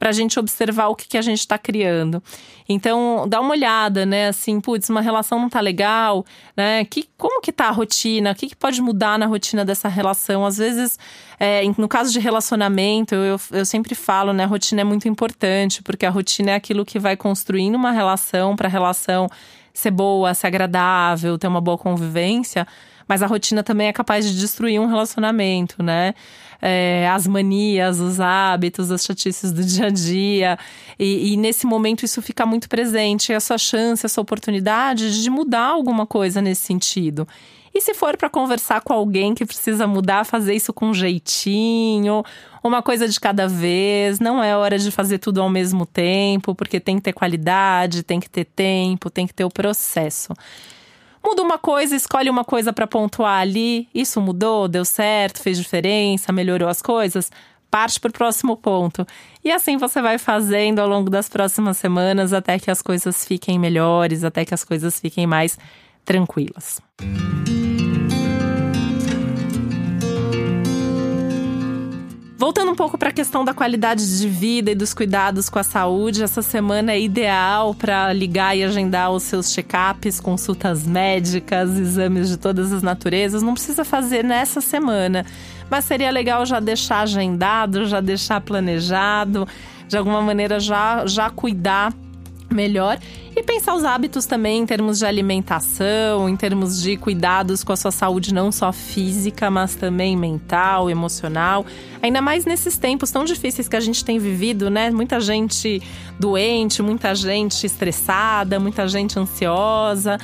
para 0.00 0.08
a 0.08 0.12
gente 0.12 0.40
observar 0.40 0.88
o 0.88 0.96
que, 0.96 1.06
que 1.06 1.18
a 1.18 1.22
gente 1.22 1.40
está 1.40 1.58
criando. 1.58 2.22
Então, 2.66 3.26
dá 3.28 3.38
uma 3.38 3.50
olhada, 3.50 4.06
né? 4.06 4.28
Assim, 4.28 4.58
putz, 4.58 4.88
uma 4.88 5.02
relação 5.02 5.38
não 5.38 5.50
tá 5.50 5.60
legal, 5.60 6.24
né? 6.56 6.86
Que, 6.86 7.06
como 7.18 7.42
que 7.42 7.52
tá 7.52 7.66
a 7.66 7.70
rotina? 7.70 8.32
O 8.32 8.34
que, 8.34 8.48
que 8.48 8.56
pode 8.56 8.80
mudar 8.80 9.18
na 9.18 9.26
rotina 9.26 9.62
dessa 9.62 9.88
relação? 9.88 10.46
Às 10.46 10.56
vezes, 10.56 10.98
é, 11.38 11.60
no 11.76 11.86
caso 11.86 12.10
de 12.10 12.18
relacionamento, 12.18 13.14
eu, 13.14 13.38
eu 13.52 13.66
sempre 13.66 13.94
falo, 13.94 14.32
né? 14.32 14.44
A 14.44 14.46
rotina 14.46 14.80
é 14.80 14.84
muito 14.84 15.06
importante, 15.06 15.82
porque 15.82 16.06
a 16.06 16.10
rotina 16.10 16.52
é 16.52 16.54
aquilo 16.54 16.82
que 16.82 16.98
vai 16.98 17.14
construindo 17.14 17.74
uma 17.74 17.90
relação 17.90 18.56
para 18.56 18.68
a 18.68 18.70
relação 18.70 19.28
ser 19.74 19.90
boa, 19.90 20.32
ser 20.32 20.46
agradável, 20.46 21.36
ter 21.36 21.46
uma 21.46 21.60
boa 21.60 21.76
convivência 21.76 22.66
Mas 23.10 23.24
a 23.24 23.26
rotina 23.26 23.64
também 23.64 23.88
é 23.88 23.92
capaz 23.92 24.24
de 24.24 24.38
destruir 24.38 24.80
um 24.80 24.86
relacionamento, 24.86 25.82
né? 25.82 26.14
É, 26.62 27.08
as 27.08 27.26
manias, 27.26 27.98
os 27.98 28.20
hábitos, 28.20 28.88
as 28.92 29.04
chatices 29.04 29.50
do 29.50 29.64
dia 29.66 29.86
a 29.86 29.90
dia. 29.90 30.56
E, 30.96 31.32
e, 31.32 31.36
nesse 31.36 31.66
momento 31.66 32.04
isso 32.04 32.22
fica 32.22 32.46
muito 32.46 32.68
presente. 32.68 33.32
É 33.32 33.34
a 33.34 33.40
sua 33.40 33.58
chance, 33.58 34.06
a 34.06 34.08
sua 34.08 34.22
oportunidade 34.22 35.20
de 35.24 35.28
mudar 35.28 35.70
alguma 35.70 36.06
coisa 36.06 36.40
nesse 36.40 36.60
sentido. 36.60 37.26
E 37.74 37.80
se 37.80 37.94
for 37.94 38.16
para 38.16 38.30
conversar 38.30 38.80
com 38.80 38.92
alguém 38.92 39.34
que 39.34 39.44
precisa 39.44 39.88
mudar, 39.88 40.24
fazer 40.24 40.54
isso 40.54 40.72
com 40.72 40.94
jeitinho, 40.94 42.22
uma 42.62 42.80
coisa 42.80 43.08
de 43.08 43.18
cada 43.18 43.48
vez, 43.48 44.20
não 44.20 44.40
é 44.40 44.56
hora 44.56 44.78
de 44.78 44.92
fazer 44.92 45.18
tudo 45.18 45.42
ao 45.42 45.50
mesmo 45.50 45.84
tempo, 45.84 46.54
porque 46.54 46.78
tem 46.78 46.94
que 46.94 47.02
ter 47.02 47.12
qualidade, 47.12 48.04
tem 48.04 48.20
que 48.20 48.30
ter 48.30 48.44
tempo, 48.44 49.10
tem 49.10 49.26
que 49.26 49.34
ter 49.34 49.44
o 49.44 49.50
processo. 49.50 50.32
Muda 51.24 51.42
uma 51.42 51.58
coisa, 51.58 51.94
escolhe 51.94 52.30
uma 52.30 52.44
coisa 52.44 52.72
para 52.72 52.86
pontuar 52.86 53.40
ali. 53.40 53.88
Isso 53.94 54.20
mudou, 54.20 54.66
deu 54.66 54.84
certo, 54.84 55.42
fez 55.42 55.58
diferença, 55.58 56.32
melhorou 56.32 56.68
as 56.68 56.80
coisas. 56.80 57.30
Parte 57.70 58.00
para 58.00 58.08
o 58.08 58.12
próximo 58.12 58.56
ponto. 58.56 59.06
E 59.44 59.52
assim 59.52 59.76
você 59.76 60.02
vai 60.02 60.18
fazendo 60.18 60.80
ao 60.80 60.88
longo 60.88 61.08
das 61.08 61.28
próximas 61.28 61.76
semanas 61.76 62.32
até 62.32 62.58
que 62.58 62.70
as 62.70 62.82
coisas 62.82 63.24
fiquem 63.24 63.58
melhores, 63.58 64.24
até 64.24 64.44
que 64.44 64.54
as 64.54 64.64
coisas 64.64 64.98
fiquem 64.98 65.26
mais 65.26 65.58
tranquilas. 66.04 66.80
Voltando 72.50 72.72
um 72.72 72.74
pouco 72.74 72.98
para 72.98 73.10
a 73.10 73.12
questão 73.12 73.44
da 73.44 73.54
qualidade 73.54 74.18
de 74.18 74.26
vida 74.26 74.72
e 74.72 74.74
dos 74.74 74.92
cuidados 74.92 75.48
com 75.48 75.60
a 75.60 75.62
saúde, 75.62 76.24
essa 76.24 76.42
semana 76.42 76.90
é 76.90 77.00
ideal 77.00 77.72
para 77.76 78.12
ligar 78.12 78.56
e 78.56 78.64
agendar 78.64 79.12
os 79.12 79.22
seus 79.22 79.54
check-ups, 79.54 80.18
consultas 80.18 80.84
médicas, 80.84 81.78
exames 81.78 82.28
de 82.28 82.36
todas 82.36 82.72
as 82.72 82.82
naturezas. 82.82 83.40
Não 83.40 83.54
precisa 83.54 83.84
fazer 83.84 84.24
nessa 84.24 84.60
semana, 84.60 85.24
mas 85.70 85.84
seria 85.84 86.10
legal 86.10 86.44
já 86.44 86.58
deixar 86.58 87.02
agendado, 87.02 87.86
já 87.86 88.00
deixar 88.00 88.40
planejado, 88.40 89.46
de 89.86 89.96
alguma 89.96 90.20
maneira 90.20 90.58
já, 90.58 91.06
já 91.06 91.30
cuidar 91.30 91.92
melhor 92.52 92.98
e 93.34 93.42
pensar 93.42 93.74
os 93.74 93.84
hábitos 93.84 94.26
também 94.26 94.60
em 94.60 94.66
termos 94.66 94.98
de 94.98 95.06
alimentação, 95.06 96.28
em 96.28 96.36
termos 96.36 96.82
de 96.82 96.96
cuidados 96.96 97.62
com 97.62 97.72
a 97.72 97.76
sua 97.76 97.90
saúde 97.90 98.34
não 98.34 98.50
só 98.50 98.72
física, 98.72 99.50
mas 99.50 99.74
também 99.74 100.16
mental, 100.16 100.90
emocional. 100.90 101.64
Ainda 102.02 102.20
mais 102.20 102.44
nesses 102.44 102.76
tempos 102.76 103.10
tão 103.10 103.24
difíceis 103.24 103.68
que 103.68 103.76
a 103.76 103.80
gente 103.80 104.04
tem 104.04 104.18
vivido, 104.18 104.68
né? 104.68 104.90
Muita 104.90 105.20
gente 105.20 105.80
doente, 106.18 106.82
muita 106.82 107.14
gente 107.14 107.64
estressada, 107.64 108.58
muita 108.58 108.86
gente 108.88 109.18
ansiosa. 109.18 110.18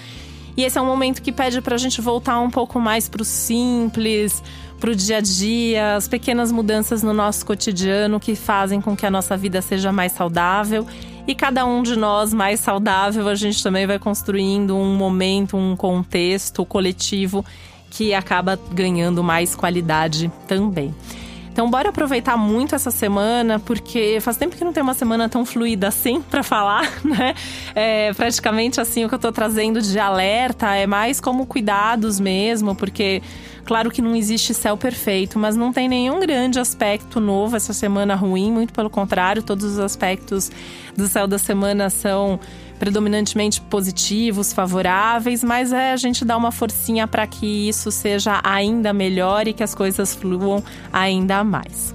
E 0.56 0.64
esse 0.64 0.78
é 0.78 0.80
um 0.80 0.87
momento 0.87 1.21
que 1.21 1.30
pede 1.30 1.61
para 1.61 1.75
a 1.75 1.78
gente 1.78 2.00
voltar 2.00 2.40
um 2.40 2.50
pouco 2.50 2.80
mais 2.80 3.09
para 3.09 3.21
o 3.21 3.25
simples, 3.25 4.42
para 4.80 4.90
o 4.90 4.95
dia 4.95 5.18
a 5.18 5.21
dia, 5.21 5.97
as 5.97 6.09
pequenas 6.09 6.50
mudanças 6.50 7.02
no 7.02 7.12
nosso 7.12 7.45
cotidiano 7.45 8.18
que 8.18 8.35
fazem 8.35 8.80
com 8.80 8.97
que 8.97 9.06
a 9.06 9.11
nossa 9.11 9.37
vida 9.37 9.61
seja 9.62 9.92
mais 9.92 10.12
saudável 10.12 10.87
e 11.26 11.35
cada 11.35 11.66
um 11.66 11.83
de 11.83 11.97
nós 11.97 12.33
mais 12.33 12.61
saudável, 12.61 13.26
a 13.28 13.35
gente 13.35 13.62
também 13.62 13.87
vai 13.87 13.99
construindo 13.99 14.76
um 14.76 14.95
momento, 14.95 15.56
um 15.56 15.75
contexto 15.75 16.64
coletivo 16.64 17.45
que 17.90 18.14
acaba 18.14 18.59
ganhando 18.73 19.23
mais 19.25 19.54
qualidade 19.54 20.30
também. 20.47 20.95
Então, 21.56 21.71
bora 21.71 21.88
aproveitar 21.88 22.37
muito 22.37 22.75
essa 22.75 22.90
semana, 22.90 23.59
porque 23.59 24.18
faz 24.21 24.37
tempo 24.37 24.54
que 24.54 24.62
não 24.62 24.75
tem 24.75 24.83
uma 24.83 24.92
semana 24.92 25.26
tão 25.26 25.47
fluida 25.47 25.88
assim 25.88 26.21
para 26.21 26.42
falar, 26.42 26.83
né? 27.02 27.35
É, 27.75 28.12
praticamente 28.12 28.78
assim 28.78 29.06
o 29.06 29.09
que 29.09 29.14
eu 29.14 29.18
tô 29.18 29.33
trazendo 29.33 29.80
de 29.80 29.99
alerta 29.99 30.75
é 30.75 30.87
mais 30.87 31.18
como 31.18 31.47
cuidados 31.47 32.21
mesmo, 32.21 32.75
porque 32.75 33.23
Claro 33.66 33.90
que 33.90 34.00
não 34.00 34.14
existe 34.14 34.54
céu 34.54 34.76
perfeito, 34.76 35.40
mas 35.40 35.56
não 35.56 35.73
tem 35.73 35.88
nenhum 35.88 36.20
grande 36.20 36.61
aspecto 36.61 37.18
novo 37.18 37.56
essa 37.56 37.73
semana 37.73 38.14
ruim, 38.14 38.52
muito 38.52 38.73
pelo 38.73 38.88
contrário, 38.88 39.42
todos 39.42 39.64
os 39.64 39.78
aspectos 39.80 40.52
do 40.96 41.08
céu 41.08 41.26
da 41.26 41.37
semana 41.37 41.90
são 41.90 42.38
predominantemente 42.78 43.61
positivos, 43.61 44.52
favoráveis, 44.52 45.42
mas 45.42 45.73
é 45.73 45.92
a 45.92 45.96
gente 45.96 46.25
dar 46.25 46.37
uma 46.37 46.52
forcinha 46.52 47.08
para 47.08 47.26
que 47.26 47.68
isso 47.68 47.90
seja 47.90 48.40
ainda 48.44 48.92
melhor 48.92 49.49
e 49.49 49.52
que 49.52 49.64
as 49.64 49.75
coisas 49.75 50.14
fluam 50.14 50.62
ainda 50.92 51.42
mais. 51.42 51.92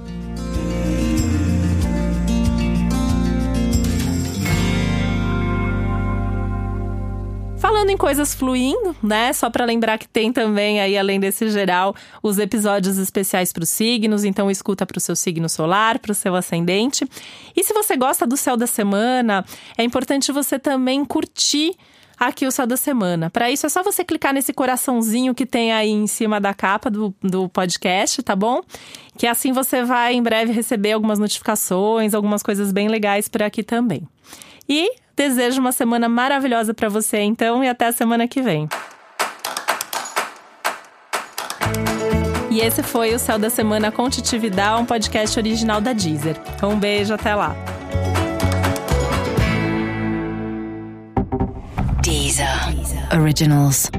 Falando 7.82 7.94
em 7.96 7.98
coisas 7.98 8.36
fluindo, 8.36 8.96
né? 9.02 9.34
Só 9.34 9.50
para 9.50 9.66
lembrar 9.66 9.98
que 9.98 10.08
tem 10.08 10.32
também 10.32 10.80
aí, 10.80 10.96
além 10.96 11.20
desse 11.20 11.50
geral, 11.50 11.96
os 12.22 12.38
episódios 12.38 13.00
especiais 13.00 13.52
para 13.52 13.64
os 13.64 13.70
signos. 13.70 14.24
Então, 14.24 14.52
escuta 14.52 14.86
para 14.86 15.00
o 15.00 15.02
seu 15.02 15.16
signo 15.16 15.50
solar, 15.50 15.98
para 15.98 16.12
o 16.12 16.14
seu 16.14 16.36
ascendente. 16.36 17.04
E 17.56 17.64
se 17.64 17.74
você 17.74 17.98
gosta 17.98 18.28
do 18.28 18.38
céu 18.38 18.56
da 18.56 18.68
semana, 18.68 19.44
é 19.76 19.84
importante 19.84 20.32
você 20.32 20.60
também 20.60 21.04
curtir 21.04 21.76
aqui 22.20 22.46
o 22.46 22.52
Céu 22.52 22.68
da 22.68 22.78
Semana. 22.78 23.32
Para 23.32 23.50
isso 23.50 23.66
é 23.66 23.70
só 23.70 23.82
você 23.82 24.06
clicar 24.06 24.32
nesse 24.32 24.54
coraçãozinho 24.54 25.34
que 25.34 25.48
tem 25.48 25.74
aí 25.74 25.90
em 25.90 26.06
cima 26.06 26.40
da 26.40 26.54
capa 26.54 26.88
do, 26.88 27.12
do 27.20 27.50
podcast, 27.50 28.22
tá 28.22 28.36
bom? 28.36 28.62
Que 29.18 29.26
assim 29.26 29.52
você 29.54 29.84
vai 29.84 30.14
em 30.14 30.22
breve 30.22 30.54
receber 30.54 30.92
algumas 30.92 31.18
notificações, 31.18 32.14
algumas 32.14 32.44
coisas 32.44 32.72
bem 32.72 32.88
legais 32.88 33.28
por 33.28 33.42
aqui 33.42 33.64
também. 33.64 34.08
E 34.70 34.88
desejo 35.22 35.62
uma 35.62 35.72
semana 35.72 36.10
maravilhosa 36.10 36.74
para 36.74 36.90
você, 36.90 37.20
então, 37.20 37.64
e 37.64 37.70
até 37.70 37.86
a 37.86 37.92
semana 37.92 38.28
que 38.28 38.42
vem. 38.42 38.68
E 42.50 42.60
esse 42.60 42.82
foi 42.82 43.14
o 43.14 43.20
Céu 43.20 43.38
da 43.38 43.50
Semana 43.50 43.92
com 43.92 44.10
Titividade, 44.10 44.82
um 44.82 44.86
podcast 44.86 45.38
original 45.40 45.80
da 45.80 45.94
Deezer. 45.94 46.36
Um 46.64 46.76
beijo, 46.76 47.14
até 47.14 47.36
lá. 47.36 47.56
Deezer. 52.02 52.74
Deezer. 52.74 53.22
Originals. 53.22 53.92